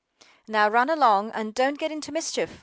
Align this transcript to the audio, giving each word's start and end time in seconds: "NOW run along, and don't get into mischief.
"NOW 0.47 0.67
run 0.67 0.89
along, 0.89 1.29
and 1.29 1.53
don't 1.53 1.77
get 1.77 1.91
into 1.91 2.11
mischief. 2.11 2.59